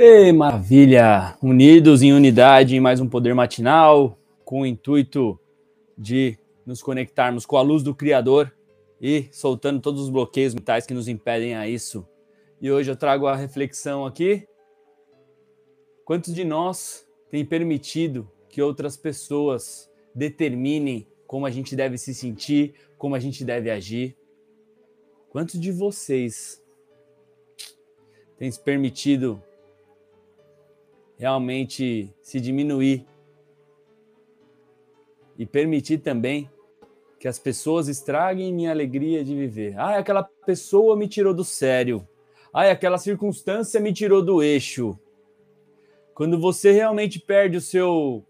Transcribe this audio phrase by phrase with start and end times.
[0.00, 1.36] Ei, maravilha!
[1.42, 5.36] Unidos em unidade em mais um Poder Matinal, com o intuito
[5.98, 8.54] de nos conectarmos com a luz do Criador
[9.00, 12.06] e soltando todos os bloqueios mentais que nos impedem a isso.
[12.60, 14.46] E hoje eu trago a reflexão aqui.
[16.04, 22.72] Quantos de nós tem permitido que outras pessoas determinem como a gente deve se sentir,
[22.96, 24.16] como a gente deve agir?
[25.28, 26.62] Quantos de vocês
[28.38, 29.42] têm se permitido
[31.18, 33.04] realmente se diminuir
[35.36, 36.48] e permitir também
[37.18, 39.76] que as pessoas estraguem minha alegria de viver.
[39.76, 42.06] Ah, aquela pessoa me tirou do sério.
[42.52, 44.96] Ah, aquela circunstância me tirou do eixo.
[46.14, 48.24] Quando você realmente perde o seu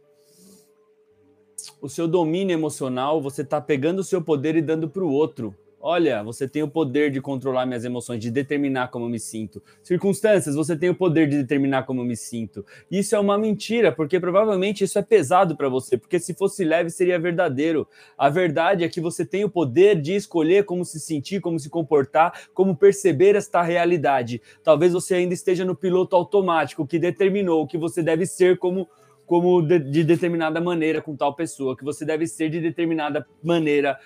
[1.81, 5.55] o seu domínio emocional, você está pegando o seu poder e dando para o outro.
[5.91, 9.63] Olha, você tem o poder de controlar minhas emoções, de determinar como eu me sinto.
[9.83, 12.63] Circunstâncias, você tem o poder de determinar como eu me sinto.
[12.91, 16.91] Isso é uma mentira, porque provavelmente isso é pesado para você, porque se fosse leve
[16.91, 17.89] seria verdadeiro.
[18.19, 21.71] A verdade é que você tem o poder de escolher como se sentir, como se
[21.71, 24.43] comportar, como perceber esta realidade.
[24.63, 28.87] Talvez você ainda esteja no piloto automático que determinou que você deve ser como
[29.25, 33.99] como de, de determinada maneira com tal pessoa, que você deve ser de determinada maneira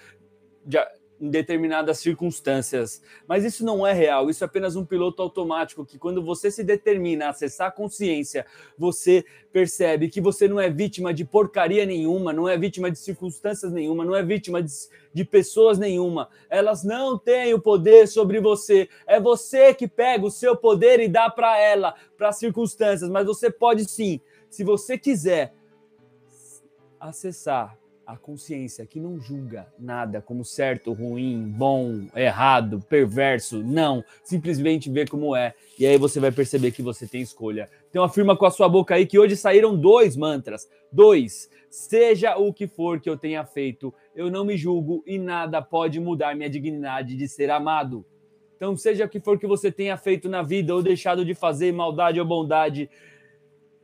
[0.64, 0.78] de,
[1.22, 3.00] em determinadas circunstâncias.
[3.28, 6.64] Mas isso não é real, isso é apenas um piloto automático que, quando você se
[6.64, 8.44] determina a acessar a consciência,
[8.76, 13.70] você percebe que você não é vítima de porcaria nenhuma, não é vítima de circunstâncias
[13.70, 14.72] nenhuma, não é vítima de,
[15.14, 16.28] de pessoas nenhuma.
[16.50, 18.88] Elas não têm o poder sobre você.
[19.06, 23.08] É você que pega o seu poder e dá para ela, para as circunstâncias.
[23.08, 25.54] Mas você pode sim, se você quiser,
[26.98, 27.78] acessar
[28.12, 35.06] a consciência que não julga nada como certo, ruim, bom, errado, perverso, não, simplesmente vê
[35.06, 35.54] como é.
[35.78, 37.70] E aí você vai perceber que você tem escolha.
[37.88, 40.68] Então afirma com a sua boca aí que hoje saíram dois mantras.
[40.92, 41.48] Dois.
[41.70, 45.98] Seja o que for que eu tenha feito, eu não me julgo e nada pode
[45.98, 48.04] mudar minha dignidade de ser amado.
[48.58, 51.72] Então, seja o que for que você tenha feito na vida ou deixado de fazer,
[51.72, 52.90] maldade ou bondade,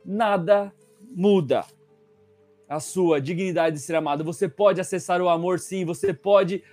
[0.05, 0.71] nada
[1.15, 1.65] muda
[2.69, 4.23] a sua dignidade de ser amado.
[4.23, 5.83] Você pode acessar o amor, sim.
[5.83, 6.63] Você pode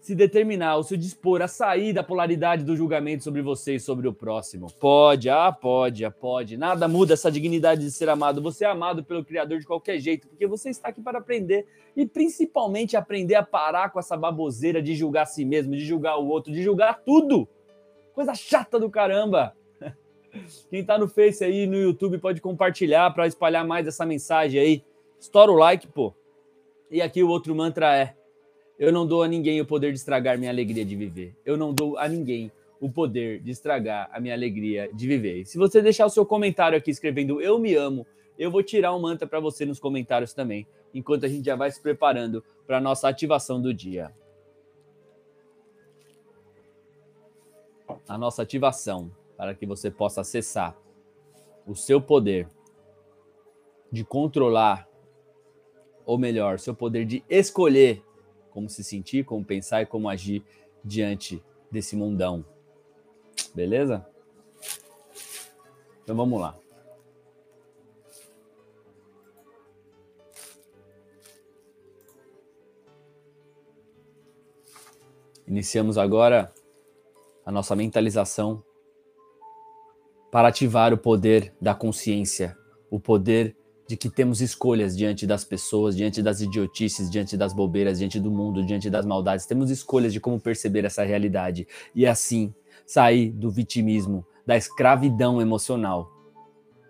[0.00, 4.06] se determinar, ou se dispor a sair da polaridade do julgamento sobre você e sobre
[4.06, 4.68] o próximo.
[4.78, 6.56] Pode, ah, pode, ah, pode.
[6.56, 8.40] Nada muda essa dignidade de ser amado.
[8.42, 12.06] Você é amado pelo Criador de qualquer jeito, porque você está aqui para aprender e
[12.06, 16.28] principalmente aprender a parar com essa baboseira de julgar a si mesmo, de julgar o
[16.28, 17.48] outro, de julgar tudo.
[18.14, 19.56] Coisa chata do caramba.
[20.70, 24.84] Quem está no Face aí, no YouTube, pode compartilhar para espalhar mais essa mensagem aí.
[25.18, 26.14] Estoura o like, pô.
[26.90, 28.16] E aqui o outro mantra é:
[28.78, 31.34] eu não dou a ninguém o poder de estragar minha alegria de viver.
[31.44, 35.40] Eu não dou a ninguém o poder de estragar a minha alegria de viver.
[35.40, 38.06] E se você deixar o seu comentário aqui escrevendo eu me amo,
[38.38, 41.70] eu vou tirar um mantra para você nos comentários também, enquanto a gente já vai
[41.70, 44.12] se preparando para nossa ativação do dia.
[48.06, 50.76] A nossa ativação para que você possa acessar
[51.66, 52.46] o seu poder
[53.90, 54.85] de controlar
[56.06, 58.02] ou melhor, seu poder de escolher
[58.50, 60.42] como se sentir, como pensar e como agir
[60.82, 62.44] diante desse mundão.
[63.52, 64.06] Beleza?
[66.02, 66.56] Então vamos lá.
[75.46, 76.52] Iniciamos agora
[77.44, 78.64] a nossa mentalização
[80.30, 82.56] para ativar o poder da consciência,
[82.90, 83.56] o poder
[83.86, 88.30] de que temos escolhas diante das pessoas, diante das idiotices, diante das bobeiras, diante do
[88.30, 89.46] mundo, diante das maldades.
[89.46, 92.52] Temos escolhas de como perceber essa realidade e assim
[92.84, 96.12] sair do vitimismo, da escravidão emocional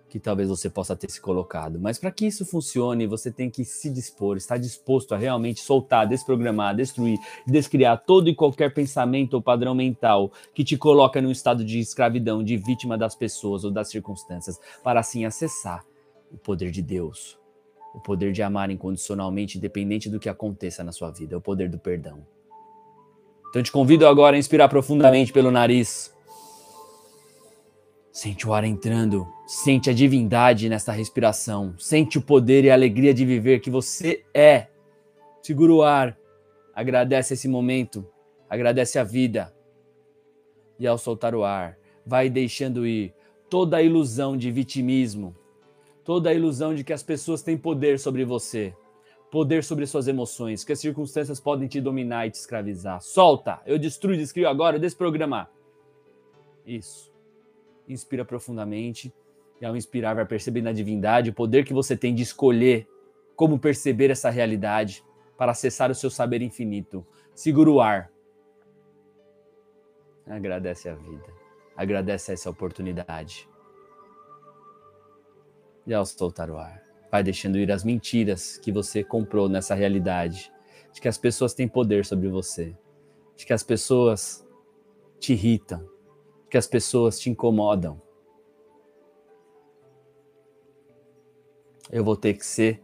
[0.08, 1.78] que talvez você possa ter se colocado.
[1.80, 6.06] Mas para que isso funcione, você tem que se dispor, estar disposto a realmente soltar,
[6.06, 11.64] desprogramar, destruir, descriar todo e qualquer pensamento ou padrão mental que te coloca num estado
[11.64, 15.84] de escravidão, de vítima das pessoas ou das circunstâncias, para assim acessar
[16.36, 17.38] o poder de Deus,
[17.94, 21.70] o poder de amar incondicionalmente, independente do que aconteça na sua vida, é o poder
[21.70, 22.26] do perdão.
[23.48, 26.14] Então te convido agora a inspirar profundamente pelo nariz.
[28.12, 33.14] Sente o ar entrando, sente a divindade nessa respiração, sente o poder e a alegria
[33.14, 34.66] de viver que você é.
[35.42, 36.18] Segura o ar,
[36.74, 38.06] agradece esse momento,
[38.48, 39.54] agradece a vida.
[40.78, 43.14] E ao soltar o ar, vai deixando ir
[43.48, 45.34] toda a ilusão de vitimismo,
[46.06, 48.72] toda a ilusão de que as pessoas têm poder sobre você,
[49.28, 53.02] poder sobre suas emoções, que as circunstâncias podem te dominar e te escravizar.
[53.02, 53.60] Solta!
[53.66, 55.50] Eu destruo, descrio agora, desprogramar.
[56.64, 57.12] Isso.
[57.88, 59.12] Inspira profundamente
[59.60, 62.86] E ao inspirar, vai perceber na divindade o poder que você tem de escolher
[63.34, 65.02] como perceber essa realidade
[65.36, 67.06] para acessar o seu saber infinito.
[67.34, 68.12] Segura o ar.
[70.26, 71.24] Agradece a vida.
[71.74, 73.48] Agradece essa oportunidade.
[75.86, 80.52] E ao soltar o ar, vai deixando ir as mentiras que você comprou nessa realidade.
[80.92, 82.74] De que as pessoas têm poder sobre você.
[83.36, 84.46] De que as pessoas
[85.20, 85.80] te irritam.
[86.44, 88.00] De que as pessoas te incomodam.
[91.90, 92.82] Eu vou ter que ser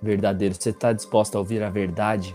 [0.00, 0.54] verdadeiro.
[0.54, 2.34] Você está disposto a ouvir a verdade?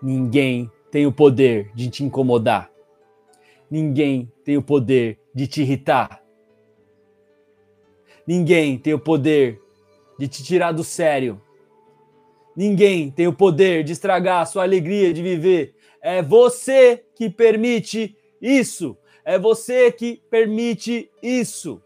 [0.00, 2.70] Ninguém tem o poder de te incomodar.
[3.70, 6.24] Ninguém tem o poder de te irritar.
[8.28, 9.58] Ninguém tem o poder
[10.18, 11.40] de te tirar do sério.
[12.54, 15.74] Ninguém tem o poder de estragar a sua alegria de viver.
[16.02, 18.98] É você que permite isso.
[19.24, 21.80] É você que permite isso.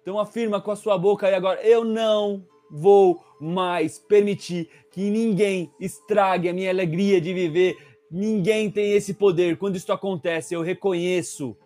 [0.00, 5.72] Então afirma com a sua boca aí agora: eu não vou mais permitir que ninguém
[5.80, 7.76] estrague a minha alegria de viver.
[8.08, 9.58] Ninguém tem esse poder.
[9.58, 11.56] Quando isso acontece, eu reconheço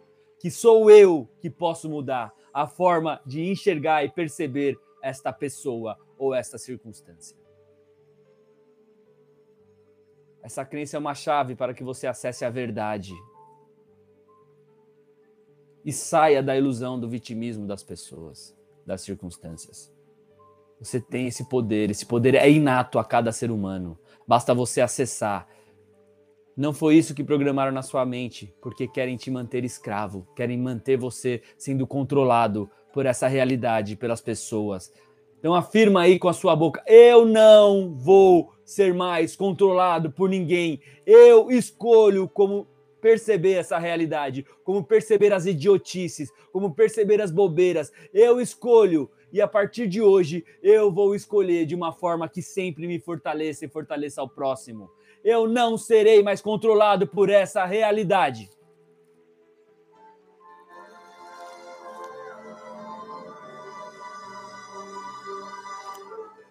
[0.43, 6.35] que sou eu que posso mudar a forma de enxergar e perceber esta pessoa ou
[6.35, 7.37] esta circunstância.
[10.43, 13.15] Essa crença é uma chave para que você acesse a verdade
[15.85, 18.53] e saia da ilusão do vitimismo das pessoas,
[18.85, 19.95] das circunstâncias.
[20.81, 23.97] Você tem esse poder, esse poder é inato a cada ser humano.
[24.27, 25.47] Basta você acessar.
[26.57, 30.97] Não foi isso que programaram na sua mente, porque querem te manter escravo, querem manter
[30.99, 34.93] você sendo controlado por essa realidade, pelas pessoas.
[35.39, 40.81] Então afirma aí com a sua boca: eu não vou ser mais controlado por ninguém.
[41.07, 42.67] Eu escolho como
[43.01, 47.91] perceber essa realidade, como perceber as idiotices, como perceber as bobeiras.
[48.15, 52.87] Eu escolho e a partir de hoje eu vou escolher de uma forma que sempre
[52.87, 54.91] me fortaleça e fortaleça ao próximo.
[55.25, 58.51] Eu não serei mais controlado por essa realidade.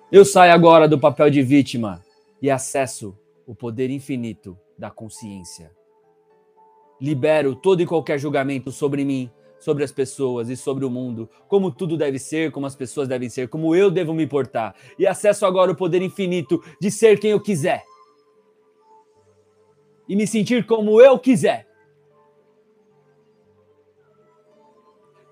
[0.09, 2.03] Eu saio agora do papel de vítima
[2.41, 5.71] e acesso o poder infinito da consciência.
[6.99, 9.29] Libero todo e qualquer julgamento sobre mim,
[9.59, 13.29] sobre as pessoas e sobre o mundo, como tudo deve ser, como as pessoas devem
[13.29, 17.31] ser, como eu devo me portar, e acesso agora o poder infinito de ser quem
[17.31, 17.85] eu quiser
[20.11, 21.65] e me sentir como eu quiser.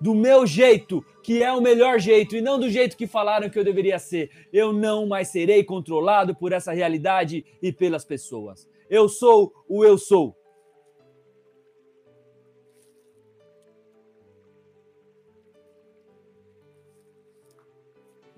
[0.00, 3.58] Do meu jeito, que é o melhor jeito, e não do jeito que falaram que
[3.58, 4.30] eu deveria ser.
[4.50, 8.66] Eu não mais serei controlado por essa realidade e pelas pessoas.
[8.88, 10.34] Eu sou o eu sou.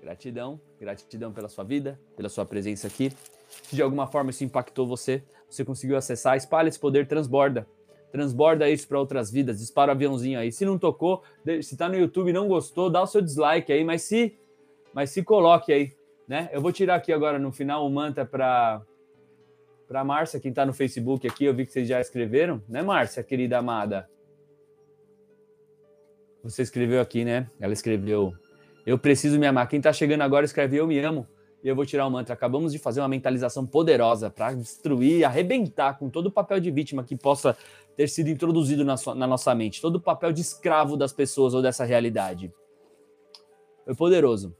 [0.01, 3.13] Gratidão, gratidão pela sua vida, pela sua presença aqui.
[3.47, 5.23] Se de alguma forma isso impactou você,
[5.55, 7.67] você conseguiu acessar, espalha esse poder, transborda.
[8.11, 10.51] Transborda isso para outras vidas, dispara o aviãozinho aí.
[10.51, 11.23] Se não tocou,
[11.61, 14.37] se tá no YouTube e não gostou, dá o seu dislike aí, mas se
[14.93, 15.91] mas se coloque aí,
[16.27, 16.49] né?
[16.53, 18.81] Eu vou tirar aqui agora no final o manta para
[19.87, 23.21] para Márcia, quem está no Facebook aqui, eu vi que vocês já escreveram, né, Márcia,
[23.23, 24.09] querida amada?
[26.43, 27.49] Você escreveu aqui, né?
[27.59, 28.33] Ela escreveu
[28.85, 29.67] eu preciso me amar.
[29.67, 31.27] Quem está chegando agora escreve Eu me amo
[31.63, 32.33] e eu vou tirar o mantra.
[32.33, 37.03] Acabamos de fazer uma mentalização poderosa para destruir, arrebentar com todo o papel de vítima
[37.03, 37.55] que possa
[37.95, 41.53] ter sido introduzido na, sua, na nossa mente, todo o papel de escravo das pessoas
[41.53, 42.51] ou dessa realidade.
[43.85, 44.53] Foi poderoso.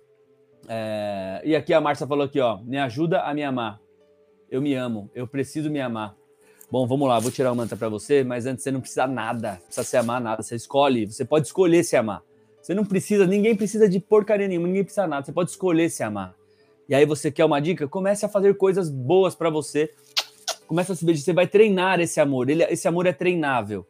[0.67, 1.41] É...
[1.43, 3.81] E aqui a Márcia falou aqui, ó, me ajuda a me amar.
[4.49, 6.15] Eu me amo, eu preciso me amar.
[6.71, 9.59] Bom, vamos lá, vou tirar o mantra para você, mas antes você não precisa nada,
[9.65, 12.23] precisa se amar nada, você escolhe, você pode escolher se amar.
[12.61, 15.25] Você não precisa, ninguém precisa de porcaria nenhuma, ninguém precisa nada.
[15.25, 16.33] Você pode escolher se amar.
[16.87, 17.87] E aí você quer uma dica?
[17.87, 19.91] Comece a fazer coisas boas para você.
[20.67, 22.49] Começa a se ver, você vai treinar esse amor.
[22.49, 23.85] Ele, esse amor é treinável,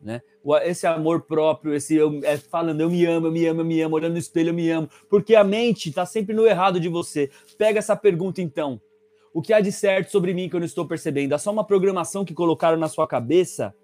[0.00, 0.22] né?
[0.64, 3.80] Esse amor próprio, esse eu, é falando eu me amo, eu me amo, eu me
[3.80, 6.88] amo, olhando no espelho eu me amo, porque a mente está sempre no errado de
[6.88, 7.30] você.
[7.58, 8.80] Pega essa pergunta então.
[9.34, 11.34] O que há de certo sobre mim que eu não estou percebendo?
[11.34, 13.74] É só uma programação que colocaram na sua cabeça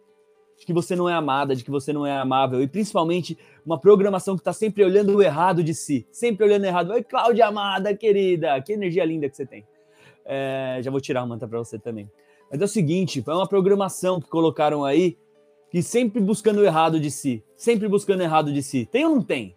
[0.63, 3.81] de que você não é amada, de que você não é amável, e principalmente uma
[3.81, 6.93] programação que está sempre olhando o errado de si, sempre olhando errado.
[6.93, 9.67] Oi, Cláudia amada, querida, que energia linda que você tem.
[10.25, 12.09] É, já vou tirar a manta para você também.
[12.49, 15.19] Mas é o seguinte, foi uma programação que colocaram aí,
[15.69, 18.87] que sempre buscando o errado de si, sempre buscando o errado de si.
[18.87, 19.57] Tem ou não tem?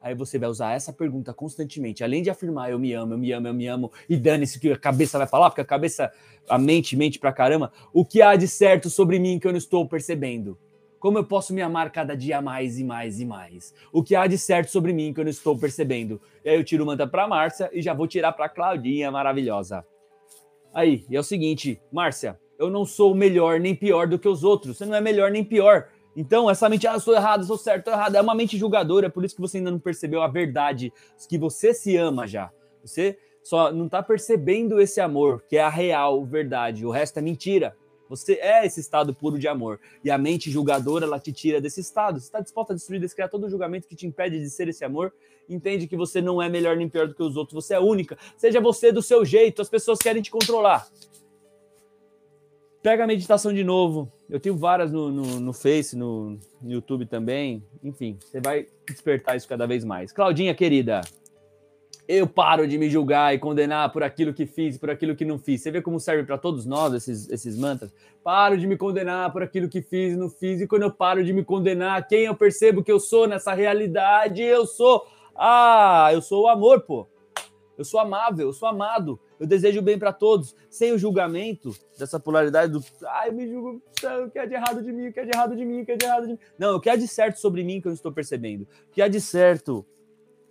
[0.00, 3.32] Aí você vai usar essa pergunta constantemente, além de afirmar eu me amo, eu me
[3.32, 6.12] amo, eu me amo, e dane-se que a cabeça vai falar, porque a cabeça,
[6.48, 9.58] a mente mente pra caramba, o que há de certo sobre mim que eu não
[9.58, 10.58] estou percebendo?
[10.98, 13.74] Como eu posso me amar cada dia mais e mais e mais?
[13.92, 16.20] O que há de certo sobre mim que eu não estou percebendo?
[16.44, 19.84] E aí eu tiro o manta para Márcia e já vou tirar para Claudinha maravilhosa.
[20.72, 24.42] Aí, e é o seguinte, Márcia, eu não sou melhor nem pior do que os
[24.42, 24.76] outros.
[24.76, 25.88] Você não é melhor nem pior.
[26.16, 28.56] Então, essa mente, ah, eu sou errado, eu sou certo, estou errado, é uma mente
[28.56, 30.90] julgadora, é por isso que você ainda não percebeu a verdade,
[31.28, 32.50] que você se ama já.
[32.82, 36.86] Você só não está percebendo esse amor, que é a real verdade.
[36.86, 37.76] O resto é mentira.
[38.08, 39.80] Você é esse estado puro de amor.
[40.02, 42.18] E a mente julgadora, ela te tira desse estado.
[42.18, 44.84] Você está disposto a destruir, descriar todo o julgamento que te impede de ser esse
[44.84, 45.12] amor?
[45.48, 47.64] Entende que você não é melhor nem pior do que os outros.
[47.64, 48.16] Você é única.
[48.36, 49.60] Seja você do seu jeito.
[49.60, 50.88] As pessoas querem te controlar.
[52.82, 54.12] Pega a meditação de novo.
[54.28, 57.62] Eu tenho várias no, no, no Face, no, no YouTube também.
[57.82, 60.12] Enfim, você vai despertar isso cada vez mais.
[60.12, 61.00] Claudinha, querida,
[62.08, 65.38] eu paro de me julgar e condenar por aquilo que fiz, por aquilo que não
[65.38, 65.62] fiz.
[65.62, 67.92] Você vê como serve para todos nós esses, esses mantras?
[68.22, 70.60] Paro de me condenar por aquilo que fiz e não fiz.
[70.60, 74.42] E quando eu paro de me condenar, quem eu percebo que eu sou nessa realidade?
[74.42, 75.06] Eu sou.
[75.34, 77.08] Ah, eu sou o amor, pô.
[77.76, 79.18] Eu sou amável, eu sou amado.
[79.38, 83.82] Eu desejo bem para todos, sem o julgamento dessa polaridade do ai, ah, me julgo,
[84.24, 85.86] o que é de errado de mim, o que é de errado de mim, o
[85.86, 86.38] que é de errado de mim.
[86.58, 88.62] Não, o que é de certo sobre mim que eu não estou percebendo.
[88.62, 89.84] O que é de certo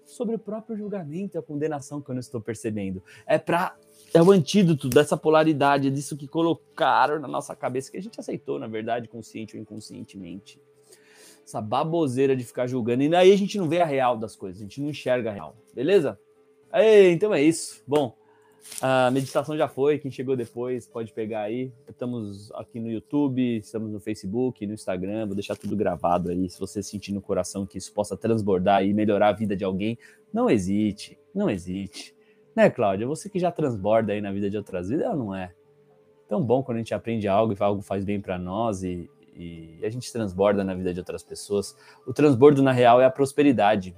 [0.05, 3.01] sobre o próprio julgamento e a condenação que eu não estou percebendo.
[3.25, 3.75] É para
[4.13, 8.57] é o antídoto dessa polaridade, disso que colocaram na nossa cabeça, que a gente aceitou,
[8.57, 10.61] na verdade, consciente ou inconscientemente.
[11.45, 13.03] Essa baboseira de ficar julgando.
[13.03, 15.33] E aí a gente não vê a real das coisas, a gente não enxerga a
[15.33, 15.57] real.
[15.73, 16.17] Beleza?
[16.75, 17.81] Aí, então é isso.
[17.87, 18.17] Bom,
[18.81, 19.97] a meditação já foi.
[19.97, 21.71] Quem chegou depois pode pegar aí.
[21.87, 25.25] Estamos aqui no YouTube, estamos no Facebook, no Instagram.
[25.25, 26.49] Vou deixar tudo gravado aí.
[26.49, 29.97] Se você sentir no coração que isso possa transbordar e melhorar a vida de alguém,
[30.33, 32.13] não hesite, não hesite.
[32.53, 33.07] Né, Cláudia?
[33.07, 35.53] Você que já transborda aí na vida de outras vidas, não é.
[36.27, 39.79] Tão bom quando a gente aprende algo e algo faz bem para nós e, e
[39.81, 41.73] a gente transborda na vida de outras pessoas.
[42.05, 43.95] O transbordo, na real, é a prosperidade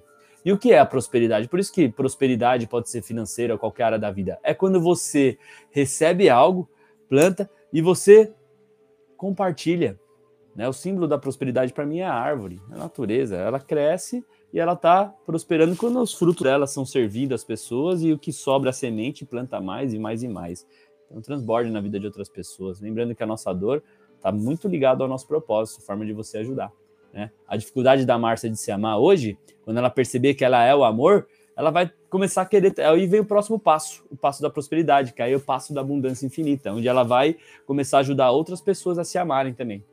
[0.47, 1.49] e o que é a prosperidade?
[1.49, 4.39] Por isso que prosperidade pode ser financeira qualquer área da vida.
[4.41, 5.37] É quando você
[5.71, 6.69] recebe algo,
[7.09, 8.33] planta e você
[9.17, 9.99] compartilha.
[10.55, 10.65] Né?
[10.65, 13.35] O símbolo da prosperidade para mim é a árvore, a natureza.
[13.35, 14.23] Ela cresce
[14.53, 18.31] e ela está prosperando quando os frutos dela são servidos às pessoas e o que
[18.31, 20.65] sobra a semente planta mais e mais e mais.
[21.07, 22.79] Então transborde na vida de outras pessoas.
[22.79, 23.83] Lembrando que a nossa dor
[24.15, 26.71] está muito ligada ao nosso propósito, forma de você ajudar.
[27.17, 27.31] Né?
[27.47, 30.83] A dificuldade da Márcia de se amar hoje, quando ela perceber que ela é o
[30.83, 32.79] amor, ela vai começar a querer.
[32.79, 35.81] Aí vem o próximo passo, o passo da prosperidade, que aí é o passo da
[35.81, 39.83] abundância infinita, onde ela vai começar a ajudar outras pessoas a se amarem também.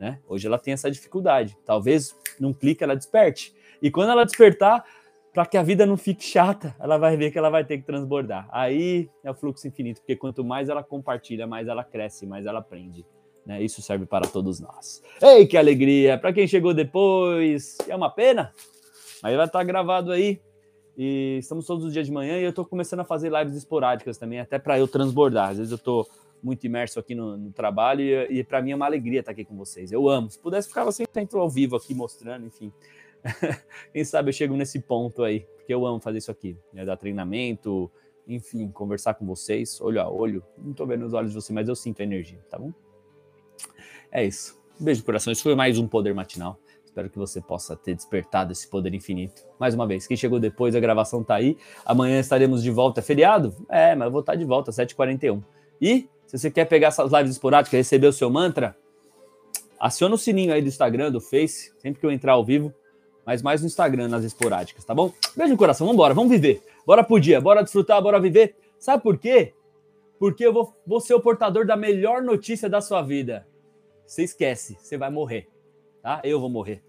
[0.00, 0.18] Né?
[0.26, 1.58] Hoje ela tem essa dificuldade.
[1.62, 3.54] Talvez num clique ela desperte.
[3.82, 4.82] E quando ela despertar,
[5.30, 7.84] para que a vida não fique chata, ela vai ver que ela vai ter que
[7.84, 8.48] transbordar.
[8.50, 12.60] Aí é o fluxo infinito, porque quanto mais ela compartilha, mais ela cresce, mais ela
[12.60, 13.04] aprende.
[13.44, 13.62] Né?
[13.62, 15.02] Isso serve para todos nós.
[15.20, 16.18] Ei, que alegria!
[16.18, 18.52] Para quem chegou depois, é uma pena,
[19.22, 20.40] mas vai estar gravado aí.
[20.96, 24.18] E estamos todos os dias de manhã e eu estou começando a fazer lives esporádicas
[24.18, 25.50] também, até para eu transbordar.
[25.50, 26.06] Às vezes eu estou
[26.42, 29.44] muito imerso aqui no, no trabalho e, e para mim é uma alegria estar aqui
[29.44, 29.90] com vocês.
[29.90, 30.30] Eu amo.
[30.30, 32.72] Se pudesse, ficava sempre ao vivo aqui mostrando, enfim.
[33.92, 36.84] Quem sabe eu chego nesse ponto aí, porque eu amo fazer isso aqui, né?
[36.84, 37.90] dar treinamento,
[38.26, 40.44] enfim, conversar com vocês, olho a olho.
[40.58, 42.72] Não estou vendo os olhos de você, mas eu sinto a energia, tá bom?
[44.12, 44.60] É isso.
[44.78, 45.32] Um beijo no coração.
[45.32, 46.58] Isso foi mais um Poder Matinal.
[46.84, 49.42] Espero que você possa ter despertado esse poder infinito.
[49.58, 51.56] Mais uma vez, quem chegou depois, a gravação tá aí.
[51.86, 53.00] Amanhã estaremos de volta.
[53.00, 53.56] É feriado?
[53.70, 55.42] É, mas eu vou estar de volta, 7h41.
[55.80, 58.76] E, se você quer pegar essas lives esporádicas, receber o seu mantra,
[59.80, 62.70] aciona o sininho aí do Instagram, do Face, sempre que eu entrar ao vivo,
[63.24, 65.10] mas mais no Instagram, nas esporádicas, tá bom?
[65.34, 66.62] Beijo no coração, vamos embora, vamos viver.
[66.86, 68.54] Bora pro dia, bora desfrutar, bora viver.
[68.78, 69.54] Sabe por quê?
[70.18, 73.46] Porque eu vou, vou ser o portador da melhor notícia da sua vida
[74.06, 75.48] você esquece, você vai morrer,
[76.02, 76.20] tá?
[76.24, 76.82] Eu vou morrer.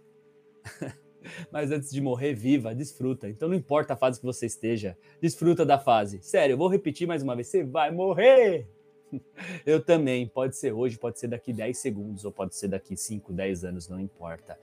[1.51, 3.29] Mas antes de morrer, viva, desfruta.
[3.29, 6.21] Então não importa a fase que você esteja, desfruta da fase.
[6.21, 8.67] Sério, eu vou repetir mais uma vez, você vai morrer.
[9.65, 13.31] Eu também, pode ser hoje, pode ser daqui 10 segundos, ou pode ser daqui 5,
[13.31, 14.57] 10 anos, não importa.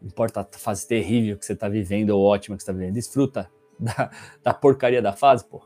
[0.00, 2.94] Não importa a fase terrível que você está vivendo ou ótima que você está vivendo.
[2.94, 4.10] Desfruta da,
[4.42, 5.62] da porcaria da fase, pô.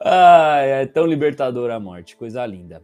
[0.00, 2.82] Ai, é tão libertadora a morte, coisa linda.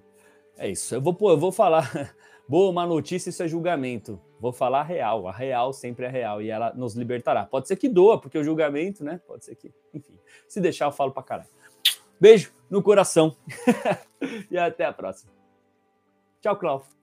[0.57, 0.95] É isso.
[0.95, 2.15] Eu vou, eu vou falar.
[2.49, 4.21] Boa, uma notícia, isso é julgamento.
[4.39, 5.29] Vou falar a real.
[5.29, 7.47] A real sempre é real e ela nos libertará.
[7.47, 9.21] Pode ser que doa, porque o julgamento, né?
[9.27, 9.73] Pode ser que.
[9.95, 10.19] Enfim.
[10.49, 11.49] Se deixar, eu falo pra caralho.
[12.21, 13.37] Beijo no coração.
[14.51, 15.33] e até a próxima.
[16.41, 17.02] Tchau, Cláudio.